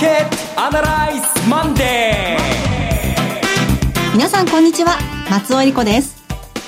[0.00, 4.96] ケットアナライズマンデー皆さんこんにちは。
[5.30, 6.24] 松尾恵理子です。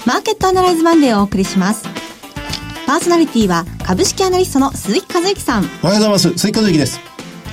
[0.07, 1.83] マーケットアナライズマンデーをお送りします。
[2.87, 5.65] パーソナリティは株式アナリストの鈴木一之さん。
[5.83, 6.37] おはようございます。
[6.37, 7.01] 鈴木一之です。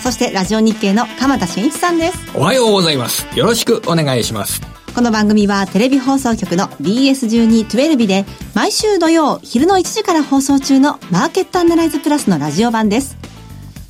[0.01, 2.17] そしてラジオ日経の鎌田新一さんです。
[2.35, 3.25] おはようございます。
[3.33, 4.61] よろしくお願いします。
[4.93, 13.15] この番組はテレビ放送局の BS12-12 で毎週土曜昼の1時から放送中のマーケットアナライズプラスのラジオ版です。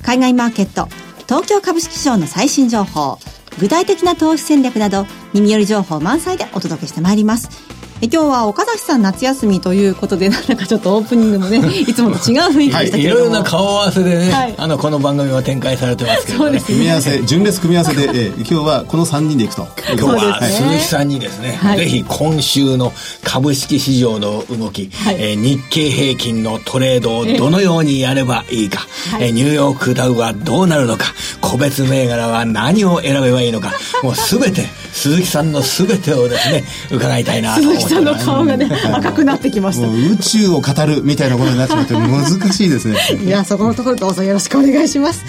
[0.04, 0.88] 海外マーケット
[1.30, 3.16] 東京株式市場の最新情報
[3.60, 7.79] 具体的な投資戦略など耳寄り情報満載でお届けしてまいります。
[8.02, 19.68] え今日は岡崎さん夏休みということでなんだかちょっとオープニングもね いつもと違う雰囲気でしたけれども、はい、いろいろな顔合わせでね、はい、あのこの番組は展開されてますけど、ね、組み合わせ順列組み合わせで、えー、今日はこの3人でいくと。
[19.98, 22.92] 今日は鈴木さんにですね、はい、ぜひ今週の
[23.22, 28.86] 株式市場の動き、はい、えー、日経平均のトレードをどのようにやればいいか、
[29.20, 31.06] えー、ニューヨークダウはどうなるのか
[31.40, 39.88] 個別銘柄は何を選べばいいのかもう全て鈴木さんの全てをですね伺いたいなと思って鈴木さんの顔がね赤くなってきました。
[39.88, 42.96] 宇宙を語るみたいなことになっちまって難しいですね。
[43.24, 45.24] いやそこのところどうぞよろしくお願いします。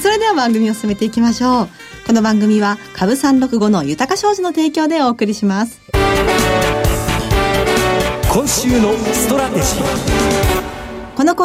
[0.00, 1.68] それでは番組を進めていきましょう。
[2.06, 5.80] この番組は株365の豊か商事の提供でお送りします。
[8.32, 10.15] 今週のストラテジー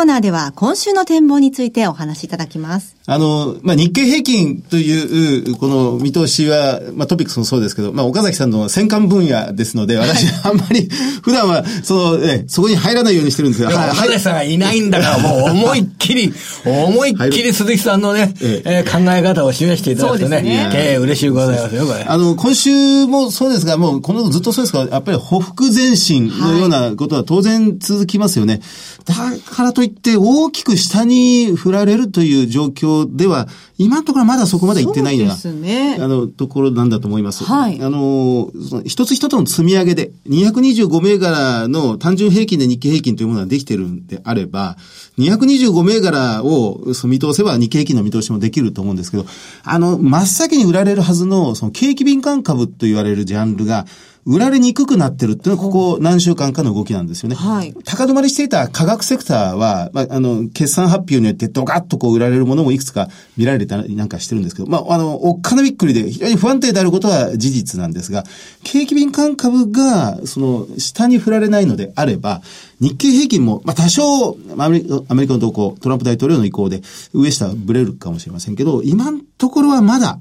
[0.02, 2.95] コーナーでは今週の展望についてお話しいただきます。
[3.05, 10.89] あの、まあ、日経平均という、この見通しは、まあ、トピックスもそうですけど、まあ、岡崎さんの戦艦分野ですので、私、あんまり、
[11.22, 16.33] 普段は、その、え、そこに入らないようにしてるんですが、岡崎さんがいないんだから、もう思いっきり、
[16.66, 22.03] 思いっきり鈴木さんのね、ええ考え方を示していただくとね、ねえー、嬉しいございますよ、これ。
[22.03, 28.61] あの、今週もそうですが、もう、このずっとそうですが、やっぱり、ほふ前進のようなことは当然続きますよね。
[29.05, 33.47] だからといって大きく下に振られるという状況では、
[33.78, 37.44] 今のところまだそこまで行ってないような、うね、あの、ところなんだと思います。
[37.44, 37.81] はい。
[37.81, 38.52] あの、
[38.85, 44.78] 一つ一つの積み上げで、225銘柄の単純平均で日経平均というものができてるんであれば、
[45.18, 49.25] 225銘柄をその見通せば日経平均の見通しもできると思うんですけど、
[49.63, 53.85] あの、真っ先に売られるはずの、その景気敏感株と言われるジャンルが、
[54.26, 57.36] 売られにくくなってるっていうのは、ここ何週間かの動きなんですよね。
[57.36, 57.74] はい。
[57.86, 68.24] 高止まりしていた価格セクターは、まあ、あの、決算発表によってドカッとこう売られるものもいくつか見られたりなんかしてるんですけど、まあ、あの、おっかなびっくりで非常に不安定であることは事実なんですが、
[68.64, 72.42] 景気敏感株が、その、下に振られないのであれば、
[72.80, 76.82] 日経平均も、まあ、多少アメリカ、アメリカの動向、トランプ大統領の意向で、
[77.14, 80.20] 上下ブレるかもしれませんけど、今のところはまだ、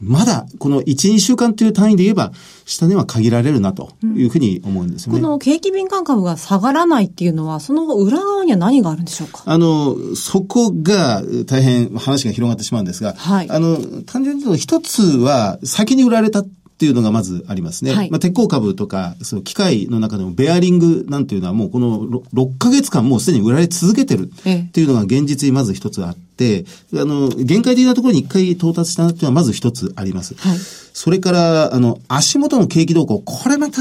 [0.00, 2.32] まだ、この1、2週間という単位で言えば、
[2.64, 5.20] 下値は限られるなというふうに思うんですよね。
[5.20, 9.42] この景気敏感株が下がらないっていうのは、その裏側には何があるんでしょうか？
[9.44, 13.76] あの、そこが大変話が広がってしまうんですが、はい、あの、
[14.06, 17.92] 単純に言うと一つは先に売られたっていうのがまずありますね。
[17.92, 30.36] はい、まあ、鉄鋼株とか、その機械の中でもベアリングなんていうのはもうこの 6, 6ヶ月間もうすでに売られ続けてるっていうのが現実にまず一つあって、あの、限界的なところに一回到達したっていうのはまず一つあります。
[30.36, 30.58] はい、
[30.92, 33.80] それから、あの、足元の景気動向、これまた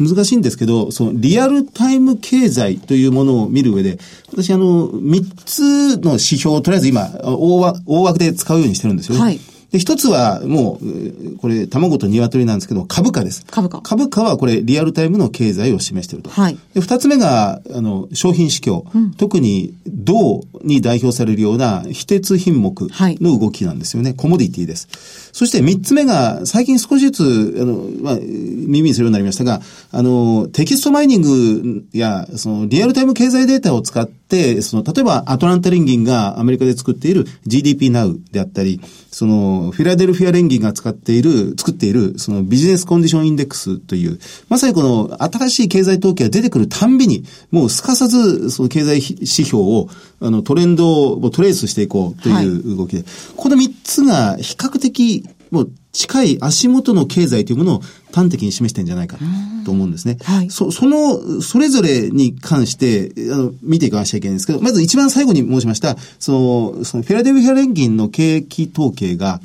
[0.00, 3.98] 難しいんですけど、そのリアルタイム経済というものを見る上で、
[4.30, 9.20] 私あの、3つの指標をとりあえず今、大枠で使うようにしてるんですよね。
[9.20, 13.44] はいで、一つは、もう、これ、卵と鶏なんですけど、株価です。
[13.50, 13.80] 株価。
[13.80, 16.30] 株価はこれ、リアルタイムの経済を示していると。
[16.30, 16.58] はい。
[16.74, 18.84] で、二つ目が、あの、商品市況。
[18.94, 24.10] うん、特に、銅に代表されるような、非鉄品目の動きなんですよね。
[24.10, 24.88] はい、コモディティです。
[25.32, 44.18] そして三つ目が、最近少しずつ、あの、まあ、耳にするようになりましたが、あの、テキストマイニングや、その、リアルタイム経済データを使って、その、例えば、アトランタ連銀がアメリカで作っている GDP Now であったり、その、フィラデルフィア連銀が使っている、作っている、その Business Condition Index という、
[44.48, 49.88] まさにこの新しい経済統計が出てくるたんびに、もうすかさず、その経済指標を、
[50.20, 57.80] あの、トレンドをトレースしていこうという動きで、はい、この三つが比較的、もう近い足元の経済というものを
[58.12, 59.18] 端的に示してんじゃないか
[59.64, 60.16] と思うんですね。
[60.22, 66.32] はい、そその、それぞれに関して、あの、見ていかなきゃいけないんですけど、まず一番最後に申しました、そ
[66.76, 69.40] の、そのフェラデルフィア連銀の景気統計が、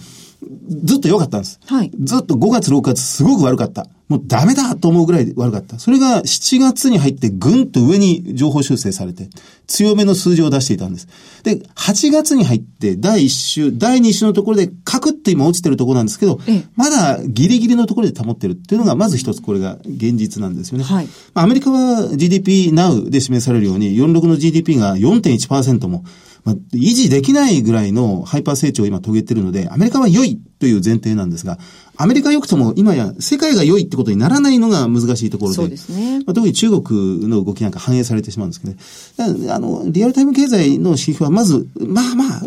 [0.83, 1.59] ずっと良かったんです。
[1.65, 1.91] はい。
[2.01, 3.87] ずっと5月6月すごく悪かった。
[4.07, 5.79] もうダメだと思うぐらい悪かった。
[5.79, 9.29] それが7月に入ってぐんと上に情報修正されて、
[9.67, 11.07] 強めの数字を出していたんです。
[11.43, 16.39] で、8月に入って第1週、第2週のところでカクッと今落ちてるところなんですけど、
[16.75, 20.85] まだギリギリのところで保ってるっていうのがまず一つこれが現実なんですよね。
[20.85, 21.07] はい。
[21.33, 26.05] アメリカは GDP Now で示されるように46の GDP が4.1%も
[26.47, 31.57] まあ、維持できないぐらいのハイパー成長を今遂げてるので、アメリカは良いという前提なんですが、
[31.97, 36.19] アメリカ良くとも今や世界が良いってことにならないのが難しいところで、ですね。
[36.19, 39.51] まあ、特に中国の動きなんか反映されてしまうんですけどね。
[39.51, 42.41] あの、リアルタイム経済の指標はまず、まあまあ、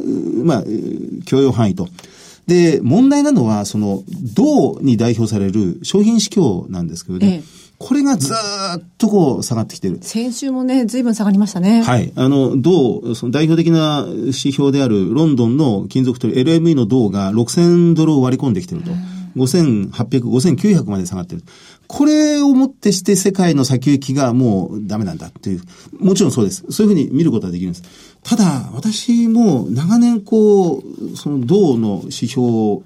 [0.45, 0.65] まあ、
[1.27, 1.87] 許容範囲と。
[2.51, 4.03] で、問題なのは、その、
[4.35, 7.27] 銅に代表される商品指標なんですけどね。
[7.27, 10.01] ええこれがずっとこう下がってきてる。
[10.03, 11.83] 先週もね、随分下がりましたね。
[11.83, 12.13] はい。
[12.15, 18.91] あの、銅、その代表的な指標であるロンドンの金属取り LME の銅が6000ドルを割り込んできてると。
[19.35, 19.93] 5800、
[20.25, 21.43] 5900まで下がってる。
[21.87, 25.63] これをもってして世界の先行きがもうダメなんだっていう。
[25.99, 26.67] もちろんそうです。
[26.69, 28.10] そういうふうに見ることはできるんです。
[28.23, 32.43] ただ、私も長年こう、その銅の指標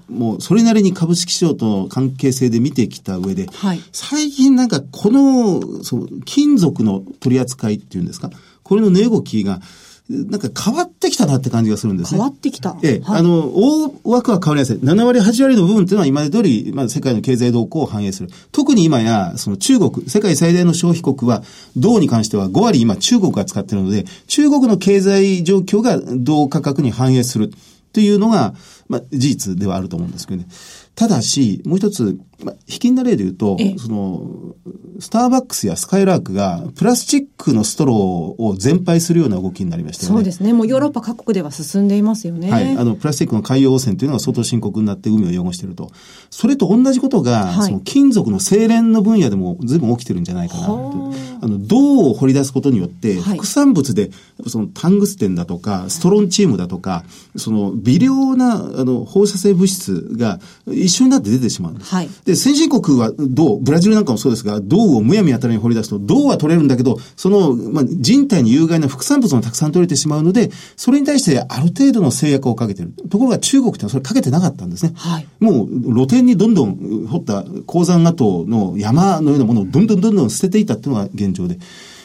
[0.08, 8.31] もそれなりに株式市場との関係性で見てきた上で、はい、最近なんかこの、その金属の取り扱いっていうんですか、
[8.62, 9.60] これの値動きが、
[10.09, 12.19] なんか変わってきたなって感じがするんですね。
[12.19, 12.77] 変わってきた。
[12.83, 14.77] ええ、はい、あの、大枠は変わりやすい。
[14.77, 18.29] 7割、8割の部分っていうのは今まで通り、まあ、世界の経済動向を反映する。
[18.53, 21.43] 特に今や、その中国、世界最大の消費国は、
[21.77, 27.51] 銅に関しては5割今中国が使っているので、中国の経済状況が銅価格に反映する
[27.95, 28.55] というのが、
[28.89, 30.49] まあ、事実ではあると思うんですけどね。
[30.95, 34.54] ただし、もう一つ、まあ、引きな例で言うと、その、
[34.98, 37.96] スターバックスやスカイラークが、プラスチックのストロー
[38.42, 40.16] を全廃するような動きになりましたよね。
[40.16, 40.52] そうですね。
[40.52, 42.50] もうヨーロッパ各国では進んでいますよね。
[42.50, 42.76] はい。
[42.76, 45.90] あの、プラスチックの海洋汚染というのが相当深刻になって海を汚していると。
[46.31, 51.12] それと同じことが、はい、その金属の精錬の分野でも随分起きてるんじゃないかなと。
[51.40, 54.10] あの、銅を掘り出すことによって、副産物で、
[54.46, 57.04] そのタングステンだとか、ストロンチームだとか、
[57.36, 61.94] その微量な、あの、放射性物質が一緒になって出てしまうんです。
[61.94, 62.08] はい。
[62.25, 72.93] で、先進国は銅、ブラジルなんかもそうですが、銅をむやみやたらに掘り出すと、銅は取れるんだけど、その、まあ、人体に有害な副産物もたくさん取れてしまうので、それに対してある程度の制約をかけてる。
[73.11, 74.93] ところが中国ってそれかけてなかったんですね。
[74.97, 75.26] はい。
[75.38, 81.59] もう露天にどんどん掘った鉱山跡の山のようなものをどんどんどんどん捨てていたっていうのが現状で。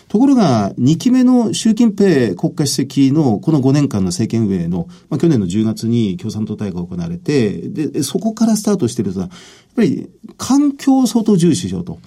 [0.10, 9.30] ところが、2期目の習近平国家主席のこの5年間の政権運営の、まあ、去年の10月に共産党大会が行われて、で、そこからスタートしてるとやっ
[9.76, 12.00] ぱり環境を相当重視しようと。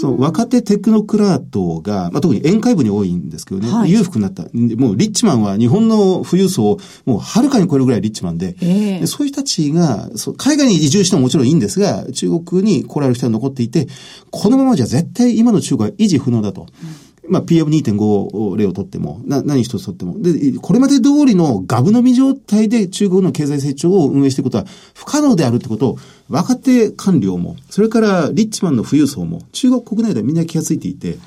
[0.00, 4.44] その若手テクノクラートが、まあ、特に宴会部に多いんですけどね、はい、裕福になった。
[4.44, 10.08] もうリッチマンは日本の富裕層をもうはるかに超えるぐらいリッチマンで、えー、でそういう人たちが
[10.38, 13.88] 海外に移住してももちろんいいんですが、中国に来られる人が残っていて、
[14.30, 16.62] このままじゃ絶対今の中国は維持不能だと。
[16.62, 16.64] う
[17.06, 20.20] んまあ、PM2.5 例をとっても、な、何一つとっても。
[20.20, 25.98] で、これまで通りのガブ飲み状態で中国の経済成長を運営していくことは不可能であるってことを、
[26.28, 31.18] 若手官僚も、それからリッチマンの富裕層も、中国国内ではみんな気がついていて、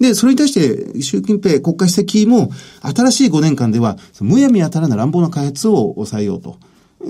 [0.00, 2.50] で、それに対して、習近平国家主席も、
[2.82, 6.56] 新しい5年間では、むやみやたらな乱暴な開発を抑えようと。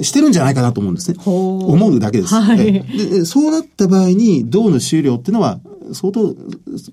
[0.01, 1.19] してるんじゃないかなと思うんですね。
[1.25, 2.35] 思うだけです。
[2.35, 3.25] はい、で。
[3.25, 5.61] そうなった場合に、銅の収量っていうのは、
[5.95, 6.35] 相当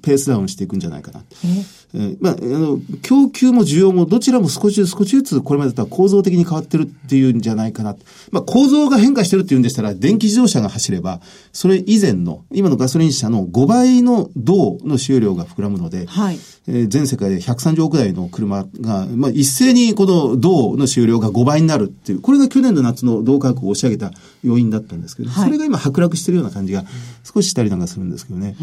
[0.02, 1.24] ペースダウンしていくんじゃないかな。
[1.46, 1.80] え？
[1.94, 7.96] ー、まあ、あの、供給も需要もどちらも少しずつ少しずつこれまでとは構造的に変わってるっていうんじゃないかな。
[8.32, 24.12] まあ、構造が変化してるっていうんでしたら、電気自動車が走れば、それ以前の、今のガソリン車の5倍の銅の収容量が膨らむので、はい、えー、全世界で130億台の車が、まあ、一斉にこの銅の収容が5倍になるっていう、これが去年の夏の銅価格を押し上げた
[24.44, 26.84] 要因だったんですけど、はい、それが今剥落してるような感じが
[27.24, 28.56] 少ししたりなんかするんですけどね。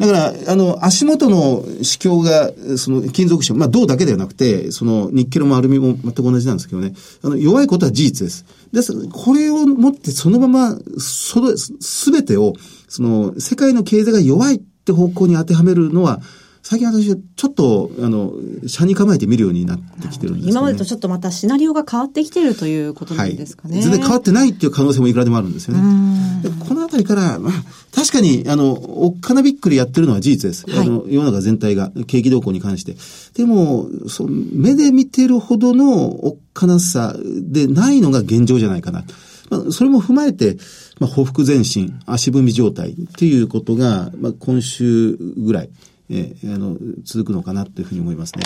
[0.00, 8.44] だから、あの、足元の指標が、その金属市まあ銅だけではなくて、そのニッケルもアルミも全く同じなんですけどね、あの、弱いことは事実です。
[8.72, 12.54] です、これをもってそのまま、その、すべてを、
[12.88, 16.20] その、世界の経済が弱いって方向に当てはめるのは、
[16.66, 18.32] 最近私、ちょっと、あの、
[18.66, 23.74] 車に構えて見るようになってきてるんです、ね、今までとちょっとまたシナリオが変わってきてるということなんですかね。
[23.74, 26.42] はい、全然変わってないっていう可能性もいくらでもあるんですよね。
[26.42, 27.52] でこのあたりから、まあ、
[27.94, 30.64] 確かに、あの、おっかなびっくりやってるのは事実です。
[30.70, 32.96] はい、あの、世の中全体が、景気動向に関して。
[33.34, 39.04] でも、そ目で見てるほどのおっかなさでないのが現状じゃないかな。
[39.50, 40.56] まあ、それも踏まえて、
[40.98, 45.68] まあ、報復前進、足踏み状態っていうことが、まあ、今週ぐらい、
[46.10, 48.44] えー、あの、続くのかなというふうに思いますね。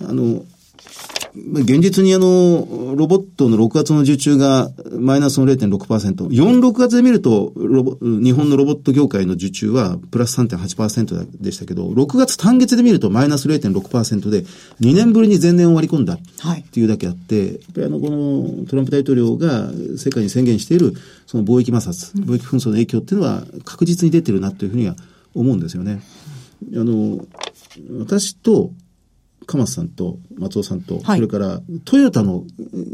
[0.00, 0.44] あの、
[1.34, 6.28] 現実にあの、ロボットの6月の受注がマイナスの0.6%。
[6.28, 14.42] 4、6月で見ると、ロボ、日本のロボット業界の受注はプラス3.8%でしたけど、6月単月で見るとマイナス0.6%で、
[14.80, 16.18] 2年ぶりに前年を割り込んだっ
[16.70, 20.92] ていうだけあって、はい、やっぱりあの、このトランプ大統領が世界に宣言している、
[21.26, 24.96] その貿易摩擦、貿易紛争の影響っていうのは確実に出てるなというふうには
[25.34, 26.02] 思うんですよね。
[26.74, 27.26] あの、
[27.98, 28.70] 私と
[29.46, 32.44] 鎌田さんと松尾さんと、はい、それからトヨタの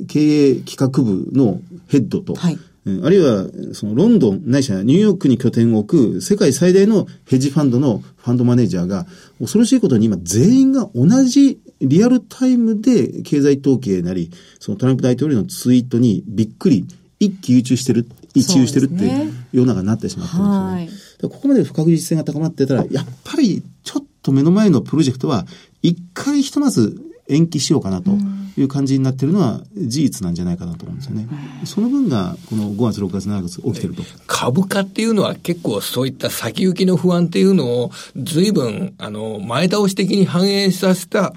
[0.08, 2.58] 経営企画部のヘッドと、はい、
[3.04, 9.06] あるいは、そのロンドン、ないしはニューヨークに拠点を置く世界最大のヘッジファンドのファンドマネージャーが、
[9.38, 16.86] 恐ろしいことに今全員が同じリアルタイムで経済統計なり、そのトランプ大統領のツイートにびっくり、
[17.20, 21.34] 一喜一憂してる、一憂してるっていう世の中になってしまってるんですよね。
[21.34, 25.46] ここまで不確実性が高まってたら、やっぱりちょっと目の前のプロジェクトは、
[25.82, 28.10] 一回ひとまず延期しようかなと
[28.56, 31.28] いう感じになっているのは事実なんじゃないかなと思うんですよね。
[31.64, 34.02] その分がこの5月、6月、7月起きてると。
[34.26, 41.34] 株価っていうのは結構そういった先行きの不安っていうのを随分あの前倒し的に反映させた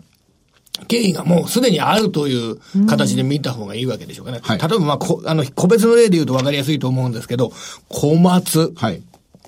[0.87, 4.39] 経緯がもうすでにあるという形で見た方がいいわけでしょうかね。
[4.41, 7.51] はい、例えば、まあ、こあの、個別の例で言うと分かりやすいと思うんですけど、
[7.89, 8.73] 小松。
[8.75, 9.01] はい。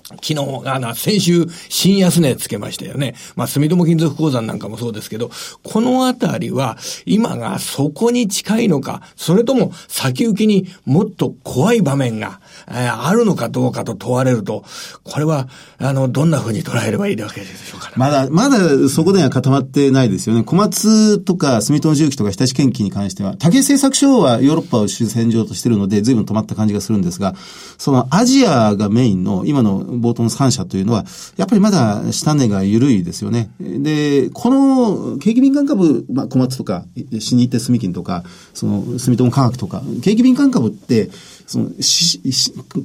[0.06, 3.14] 昨日、あの、先週、新安値つけましたよね。
[3.36, 5.30] まあ、住友金属鉱山なんかもそうですけど、
[5.62, 14.64] このあたりは、今がそこに近いのか、それとも先行きにもっと怖い場面が、えー、あるのかどうかと問われると、
[15.04, 20.44] これは、あの、どんな風に捉えればいいわけでしょうか、ね、まだ、まだそこでは固まってないですよね。
[20.44, 27.34] 小松とか住友重機とか日立研機に関しては、竹製作所はヨーロッパを主戦場としてるので、随分止まった感じがするんですが、
[27.78, 31.04] そのアジアがメインの、今の冒頭の3社というのは、
[31.36, 33.50] やっぱりまだ下値が緩いですよね。
[33.60, 36.84] で、この景気敏感株、まあ、小松とか、
[37.18, 41.10] 新日鉄住金とか、その住友科学とか、景気敏感株って、
[41.46, 42.20] そのし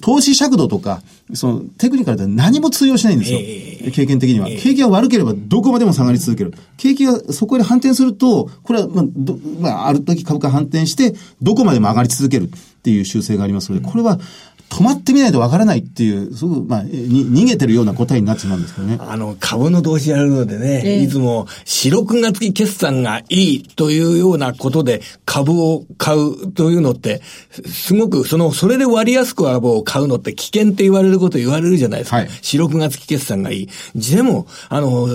[0.01, 1.01] 投資尺度とか、
[1.33, 3.39] そのテクニカルで何も通用しないんですよ。
[3.41, 6.53] えー、経験的には、景気が悪ければどこまでも下がり続ける。
[6.77, 9.05] 景気がそこで反転すると、これは、まあ、
[9.59, 12.49] まあ、ある時株価反転して、どこまでも上がり続ける
[12.79, 14.19] っていう習性がありますので、これは
[14.69, 18.97] 止まってみないとわからないっていう、すごく、まあ、に、逃げてるような答えになってしまうんですけどね。
[18.99, 27.21] あの、株の投資やるのでね、えー、いつも、四六月期決算がいいというようなことで株を買うというのって、
[27.65, 32.17] すごく、その、それで割安く株を買うのって危険って言われること言われるじゃないですか。
[32.17, 33.69] はい、四六月期決算がいい。
[33.95, 35.07] でも、あの、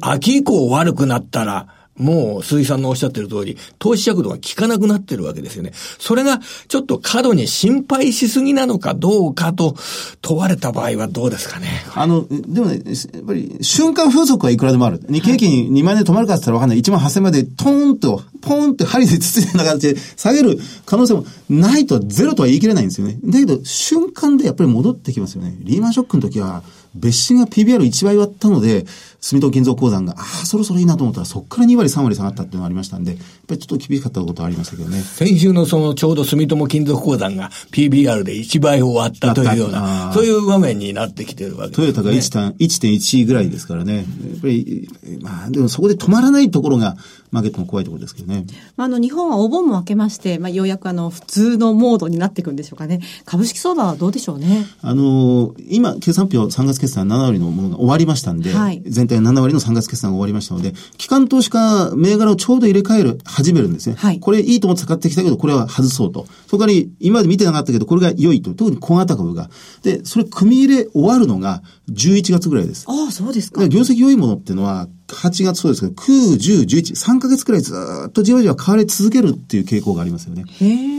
[0.00, 5.72] 秋以降悪くなったら、もう鈴井さんのおっしゃってる通り、投資尺度が効かなくなってるわけですよね。
[5.98, 9.76] それがちょっと過度に心配しすぎなのかどうかと
[10.22, 11.68] 問われた場合はどうですかね。
[11.94, 15.00] あの、でもね、やっぱり瞬間風速はいくらでもある。
[15.08, 16.78] 日経平均2万円で止まるかって言ったらわかんない。
[16.78, 23.18] 1万8000までトーンと、ポーンって針でつついたような形で下げる可能性もないと、ゼロとは言い切れないんですよね。
[23.24, 25.56] だけど、瞬間でやっぱり戻ってきますよね。
[25.60, 26.62] リーマンショックの時は、
[26.94, 28.86] 別紙が PBR1 倍割ったので、
[29.20, 35.00] 住友金属鉱山が、ああ、そろそろいいなと思ったら、そこから2割、3割下がったっていうのがありましたんで、やっぱりちょっと厳しかったことはありましたけどね。
[35.00, 41.92] 先週のそのちょうど住友金属鉱山が PBR で1倍を割ったというような、そういう場面になってきてるわけですね。
[41.92, 43.96] トヨタが1.1ぐらいですからね。
[43.96, 44.04] やっ
[44.40, 44.88] ぱり、
[45.20, 46.96] まあ、でもそこで止まらないところが、
[47.30, 48.44] マーケットの怖いところですけどね。
[48.76, 53.00] まあ、あの、日本はお盆も明けまして、まあ、ようやくあの、普通のモードになっていくんでしょうかね。
[53.24, 54.66] 株式相場はどうでしょうね。
[54.82, 63.96] あの、今、決算表3月決算7割のものが終わりましたんで、はい、全体7割の3月決算が終わりましたので、機関投資家、銘柄をちょうど入れ替える、始めるんですね。
[63.98, 66.26] はい、これいいと思って使ってきたけど、これは外そうと。
[66.46, 68.54] そこから今まで見てなかったけど、これが良いと。
[68.54, 69.50] 特に小型株が。
[69.82, 72.84] で、それ組み入れ終わるのが11月ぐらいです。
[72.88, 73.66] ああ、そうですか。
[73.68, 77.74] 業績良いものっていうのは、8月そうですけど、9、10、11、3ヶ月くらいず
[78.08, 80.44] っとじわじわ買われ続けるっていう傾向がありますよね。
[80.60, 80.98] へ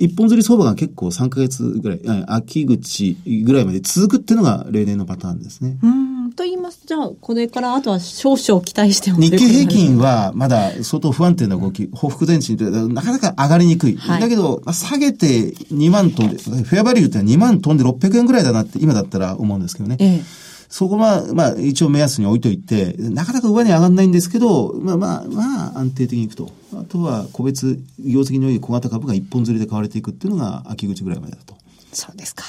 [0.00, 5.78] 一本釣り相場が結構3ヶ月ぐらい、秋口ぐらいまで続くっていうのが例年のパターンですね。
[5.82, 13.96] うんと言いますじゃあ、これからあとは少々期待しても日経平均はまだ相当不安定な動き、報復前進というなかなか上がりにくい。
[13.96, 19.96] はい、だけど、下げて2万トンで、フェアバリューって2万トンで600円ぐらいだなって今だったら思うんですけどね。
[20.00, 20.41] ええ
[20.72, 26.50] そこは、まあ、一応目安に置いといて、なかなか上に上がらないんですけど、まあまあ、まあ、安定的にいくと。
[26.74, 31.54] あとは、個別、業績の良い小型株が一本釣りで買われていくっていうのが、秋口ぐらいまでだと。
[31.92, 32.44] そうですか。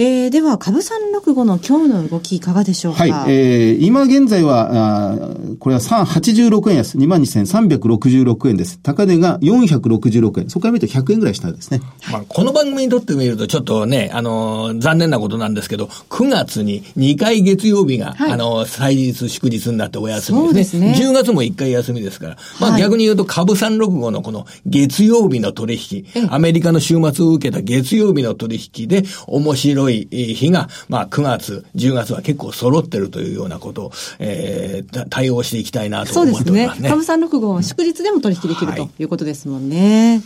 [0.00, 3.02] えー、では、株三六五の今日の動きいかがでしょうか？
[3.02, 3.34] はい。
[3.34, 5.18] えー、今現在は、あ
[5.58, 8.78] これは386円安、22,366円です。
[8.78, 10.50] 高値が466円。
[10.50, 11.80] そこから見ると100円ぐらい下ですね。
[12.12, 20.92] まあ、この番組にとってみると、ちょっとね、あのー、残念なことなんですけど、9月に2回月曜日が、はい、あのー、祭日祝日になってお休みですね。
[20.92, 21.08] ですね。
[21.10, 36.66] 10月も1回休みですから、まあ、逆に言うと株三六五のこの月曜日の取引、アメリカの週末を受けた月曜日の取引で面白いい日が、まあ9月、10月は結構揃ってるというようなことを、えー、対応していきたいなと思っておりますね。
[36.66, 36.88] そうですね。
[36.90, 40.22] 株三六号は祝日でも取引できる、ということですもんね。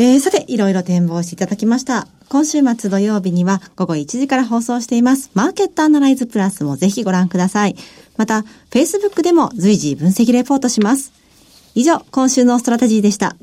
[0.00, 2.06] えー、さて、いろいろ展望していただきました。
[2.28, 5.30] 今週末土曜日には午後1時から放送しています。
[5.34, 7.74] マーケットアナライズプラスもぜひご覧ください。
[8.16, 11.12] また、Facebook でも随時分析レポートします。
[11.74, 13.36] 以上、今週のストラテジーでした。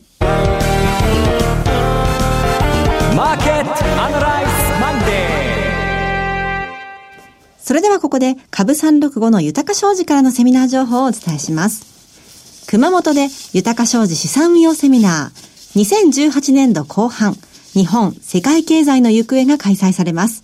[7.65, 12.67] それではここで株365の豊か商事からのセミナー情報をお伝えします。
[12.67, 17.35] 熊本で豊か商事資産運用セミナー2018年度後半、
[17.73, 20.43] 日本世界経済の行方が開催されます。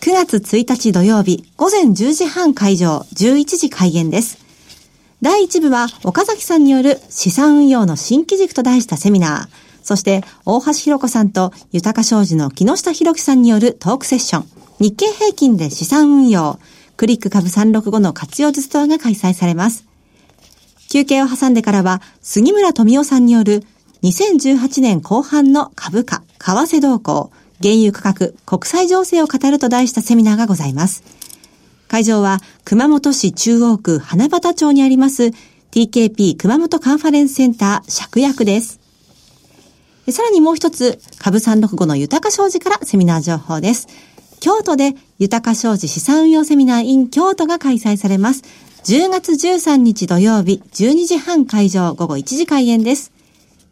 [0.00, 4.36] 9月1日土曜日、午前10時半会場、11時開演です。
[5.22, 9.48] 第1部は岡崎さんによる資産運用の新機軸と題したセミナー、
[9.82, 16.58] そして大橋弘子さんと豊か商事の木下博樹さんによるトークセッション、日経平均で資産運用、
[16.96, 19.84] クリック株365の活用術等が開催されます。
[20.90, 23.64] 休憩を挟んでからは、杉村富夫さんによる
[24.02, 27.30] 2018年後半の株価、為替動向、
[27.62, 31.02] 原油価格、国際情勢を語ると題したセミナーがございます。
[31.88, 35.30] 会場は熊本市中央区花畑町にあります
[35.72, 38.80] TKP 熊本カンファレンスセンター借薬です。
[40.10, 43.86] さらにもう一つ、株365の豊か商事からセミナー情報です。
[44.42, 48.42] 京都で豊か商事資産運用セミナー in 京都が開催されます。
[48.82, 53.12] 10月13日土曜日12時半会場午後1時開演です。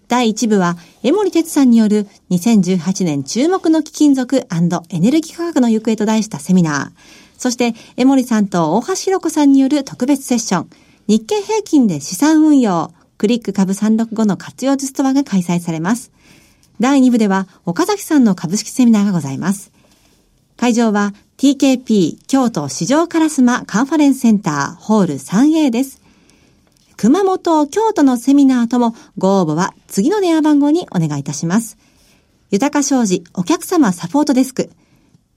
[0.06, 7.00] 第1部は、江森哲さんによる2018年注目の貴金属エネルギー価格の行方と題したセミナー。
[7.36, 10.70] そして、江森さんと大橋弘子さんによる特別セッション。
[11.08, 16.12] 日経平均で資産運用、クリック株365の活用術とはが開催されます。
[16.78, 19.72] 第2部では、岡崎さんの株式セミナーがございます。
[20.60, 26.02] 会場は TKP 京都市場烏丸カンファレンスセンターホール 3A です。
[26.98, 31.78] 熊本、京都のセミナーともご応募は次の電話番号にお願いいたします。
[32.50, 34.68] 豊か商事お客様サポートデスク。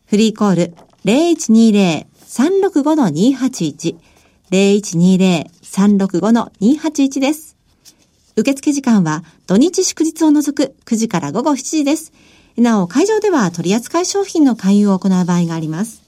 [0.07, 0.73] フリーコール
[1.05, 3.95] 0120-365-281
[4.51, 7.55] 0120-365-281です。
[8.35, 12.11] 受付時間は土日祝日を除く9時から午後7時です。
[12.61, 16.03] なお、会場では取扱い商品の勧誘を行う場合があります。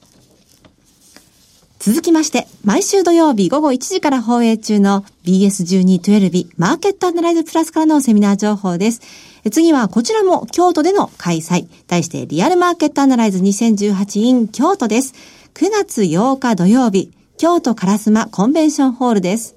[1.80, 9.02] 続きまして、毎週土曜日午後1時から放映中の BS1212 マーケットアナライズプラスからのセミナー情報です。
[9.52, 11.68] 次はこちらも京都での開催。
[11.88, 15.14] 題してリアルマーケットアナライズ 2018in 京都です。
[15.54, 19.56] 9月8日土曜日、京都烏丸コンベンションホールです。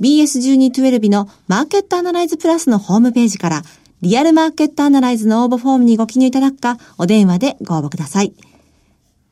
[0.00, 3.62] BS1212 のマーケットアナライズプラスのホームページから
[4.02, 8.34] リアルマーケットアナライズの応募フォームにご記入いただくか、お電話でご応募ください。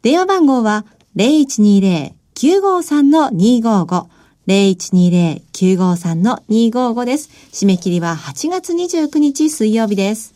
[0.03, 4.05] 電話番号は0120-953-255
[4.47, 7.31] 0120-953-255です。
[7.51, 10.35] 締め切りは8月29日水曜日です。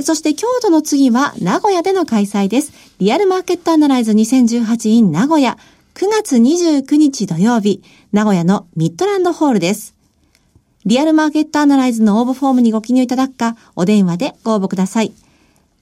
[0.00, 2.72] そして京都の次は名古屋での開催です。
[3.00, 5.58] リアルマーケットアナライズ 2018in 名古屋
[5.94, 9.96] 9月29日土曜日、名古屋のミッドランドホールです。
[10.84, 15.12] リアルマーケットアナライズの応募フォームにご記入いただくか、お電話でご応募ください。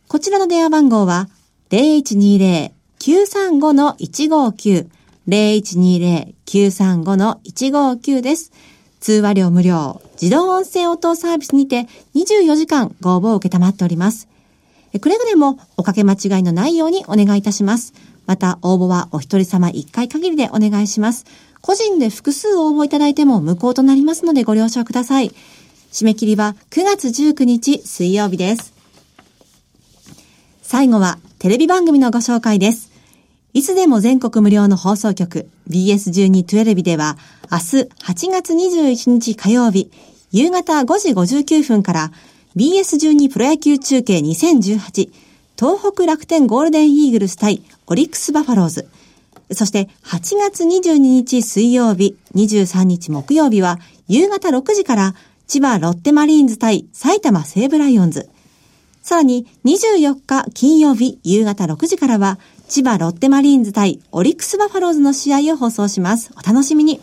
[0.08, 1.28] こちらの電話番号は
[1.70, 4.86] 0120 935-159
[5.28, 8.52] 0120-935-159です。
[9.00, 14.28] 通話料無料、自動音声応答サービスにて24時間ご応募を受けたまっております。
[15.00, 17.94] くれぐれもおかけ間違いのないようにお願いいたします。
[18.26, 21.24] また応募はお一人様一回限りでお願いします。
[21.62, 25.32] 個人で複数応募いただいても無効となりますのでご了承ください。
[25.92, 28.72] 締め切りは9月19日水曜日です。
[30.62, 32.90] 最後はテレビ番組のご紹介です。
[33.52, 37.16] いつでも全国無料の放送局 BS12-12 では
[37.50, 37.62] 明日
[38.04, 39.90] 8月21日火曜日
[40.30, 42.12] 夕方5時59分から
[42.56, 45.10] BS12 プロ野球中継2018
[45.58, 48.88] 東北楽天ゴールデンイーグルス対オリックスバファローズ
[49.52, 55.14] そして8月22日水曜日23日木曜日は夕方6時から
[55.46, 58.28] 千葉ロッテマリーンズ対埼玉西武ライオンズ
[59.02, 62.38] さらに24日金曜日夕方6時からは
[62.70, 66.30] 千葉ロッテマリーンズ対オリックスバファローズの試合を放送します。
[66.36, 67.00] お楽しみに。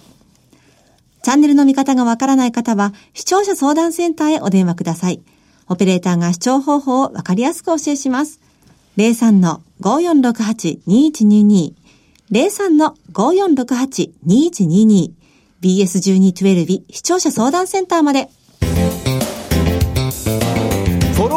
[1.24, 5.20] チャンネルの見方がわからない方は、視聴者相談センターへお電話ください。
[5.68, 8.40] オペレーターが視聴方法をわかりやすくお教えします。
[8.96, 11.74] 03-5468-2122
[12.32, 15.12] 03-5468-2122
[15.62, 18.30] BS1212 視聴者相談センターまで。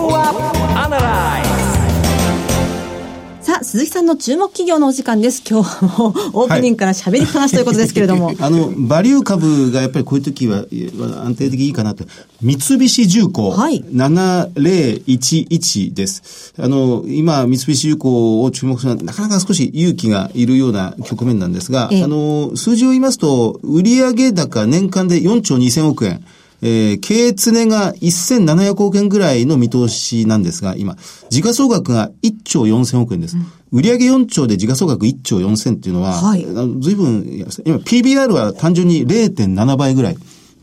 [0.09, 0.60] は
[3.71, 5.45] 鈴木さんの注目企業のお時間です。
[5.49, 8.27] 今日はもうオープニングから喋りっぱなしということですけれども。
[8.27, 10.65] はい、あの、バリュー株がやっぱりこういう時は
[11.25, 12.03] 安定的いいかなと。
[12.43, 13.53] 三菱重工。
[13.53, 13.85] はい。
[13.95, 16.53] 7011です。
[16.59, 26.25] あの、今、三菱重工を注目するのはなかなか少し勇気がいるような局面なんですが、あの、数字を言いますと、売上高年間で4兆2000億円。
[26.63, 30.97] えー、経営常が1700億円ぐらいの見通しなんですが、今、
[31.29, 33.37] 時価総額が1兆4000億円です。
[33.37, 36.45] うん、売上4兆で時価総額1兆4000っていうのは、はい、
[36.81, 37.25] 随分、
[37.65, 40.17] 今 PBR は単純に0.7倍ぐらい。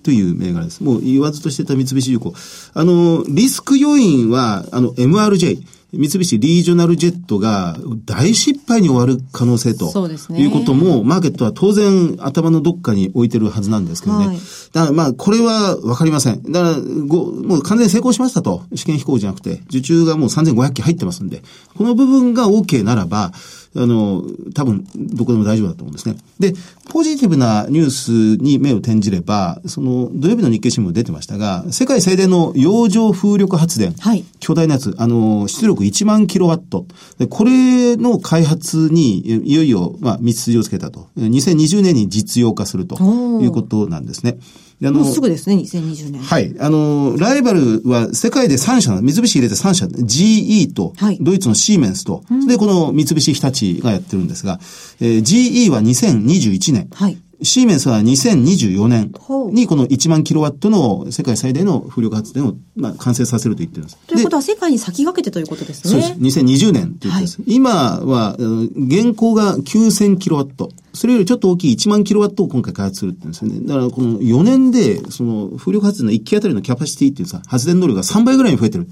[0.03, 0.81] という銘柄です。
[0.81, 2.33] もう言わずとしてた三菱重工。
[2.73, 5.59] あの、リスク要因は、あの、MRJ。
[5.93, 10.41] 三菱リージョナルジェットが大失敗に終わる可能性とそうですね。
[10.41, 14.27] いうことも、マーケットは当然頭のどっかに置いてるはずなんですけどね。
[14.27, 14.37] はい、
[14.73, 16.43] だからまあ、これはわかりません。
[16.51, 16.75] だから
[17.07, 18.63] ご、もう完全に成功しましたと。
[18.75, 21.41] 試験飛行じゃなくて、受注がもう3500機入ってますんで、
[21.75, 23.31] この部分が OK ならば、
[23.77, 26.15] あの、多分、どこでも大丈夫だと思うんですね。
[26.39, 26.53] で、
[26.89, 28.11] ポジティブなニュース
[28.41, 33.93] に目を転じれば、その、土曜日の日経新聞出てましたが、世界最大の洋上風力発電。
[33.99, 34.25] はい。
[34.39, 36.85] 巨大なやつ、あの、出力1万キロワット。
[37.19, 41.07] で、これの開発に、いよいよ、まあ、道筋をつけたと。
[41.17, 42.95] 2020年に実用化すると
[43.41, 44.37] いうことなんですね。
[44.83, 46.21] あの、もうすぐですね、2020年。
[46.21, 46.55] はい。
[46.59, 54.59] あの、ライバルは世界で3社、三菱入れて3社、GE と、はい、ドイツのシーメンスと、うん、で、この三菱日立がやってるんですが、
[55.01, 56.87] えー、GE は2021年。
[56.93, 57.17] はい。
[57.43, 59.11] シーメンスは2024年
[59.53, 63.97] にこの1万キロワットの世界最大の風力発電をまあ完成させると言ってるんです。
[64.07, 66.01] ということは世界に先駆けてということですね。
[66.01, 66.39] そうです。
[66.39, 67.37] 2020年ということです。
[67.37, 70.71] はい、今は、現行が9000キロワット。
[70.97, 73.67] それよりちょっと大きい1万キロワットを今回開発するって言うんですよね。
[73.67, 78.87] だからこの4年で、その風力発電の1機あたりのキャパシティっていうさ、発電能力が3倍ぐらいに増えてる。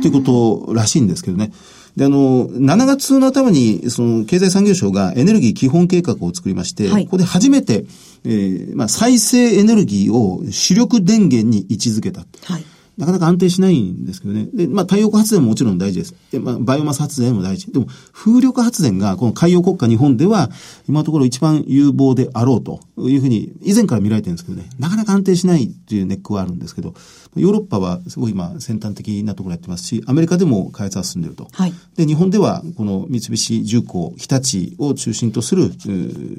[0.00, 0.20] というこ
[0.66, 1.52] とらしいんですけどね。
[1.96, 7.86] で、あの、7月の頭に、その、経済産業省がエネルギー基本計画を作りまして、はい、ここで初めて、
[8.24, 12.24] えー、まあ、再生エネルギーを主力電源に位置づけた。
[12.44, 12.64] はい。
[12.98, 14.48] なかなか安定しないんですけどね。
[14.52, 16.14] で、まあ、太陽光発電ももちろん大事です。
[16.32, 17.70] で、まあ、バイオマス発電も大事。
[17.72, 20.50] でも、風力発電が、この海洋国家日本では、
[20.88, 26.94] 今のところ一番有望であろうというふうに、以前から見られてるんですけどね、なかなか安定しないっていうネックはあるんですけど、
[27.36, 31.46] ヨーロッパはすごい今、先端的なところやってますし、アメリカでも開発は進んでると。
[31.52, 31.72] はい。
[31.94, 35.70] で、日本では、この三菱重工、日立を中心とする、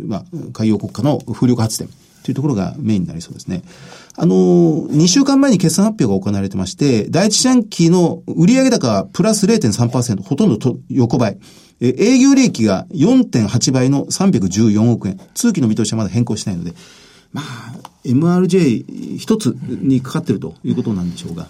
[0.08, 1.88] まあ、海洋国家の風力発電。
[2.24, 3.64] というところがメインになりそうですね。
[4.22, 11.38] あの、2週間前に決算発表が行われてまして、第一四半期の売上高はプラス0.3%、ほとんどと横ばい。
[11.80, 15.18] え営業利益が4.8倍の314億円。
[15.36, 16.74] 通期の見通しはまだ変更しないので、
[17.32, 17.46] まあ、
[18.04, 21.48] MRJ 一つにかかってるということなんでしょうが。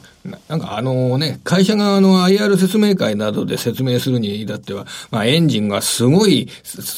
[0.48, 6.50] なんかあのね、会社側の IR 説明会などで説明するに至っては、まあエンジンがすごい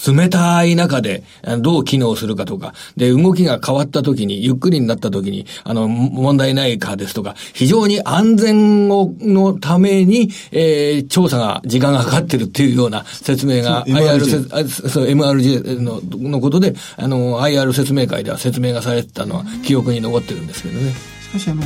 [0.08, 1.24] 冷たい中で
[1.60, 21.20] どう機能するかとか、で、動きが変わった時に、ゆっくりになった時に、あの、問題ないかですとか、非常に安全をのために、えー、調査が、時間がかかってるっていうような説明が、IR そう、MRJ ののことで、あの、IR 説明会では説明がされてたのは記憶に残ってるんですけどね。
[21.32, 21.62] しかしあの、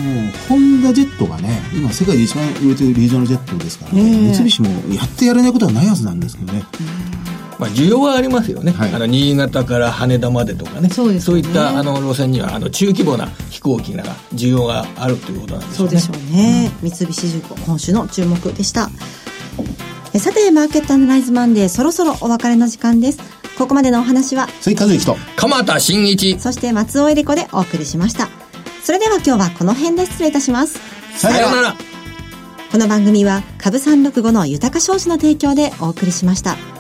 [0.48, 6.64] ホンダジェットがね、今世界で一番売れてるリージョナルジェットですからね、三菱もやってやれないことはないはずなんですけどね。
[7.58, 10.90] まあ、需要はありますよね、はい、あの新潟から羽田までとかね。
[10.90, 15.78] そう、ね、そういったあの路線にはあの中規模な飛行機なら需要があるということなんですね。
[15.78, 18.90] そうでしょうね、うん、三菱重工今週の注目でした。
[20.14, 23.20] えさてマーケットアナライズマンデーそろそろお別れの時間です。
[23.58, 26.38] ここまでのお話は追加之と鎌田新一。
[26.40, 28.45] そして松尾恵理子でお送りしました
[28.86, 30.80] それでは今日はこの辺で失礼いたします。
[31.18, 31.76] さようなら。
[32.72, 36.75] この番組は株三六五の豊か商事の提供でお送りしました。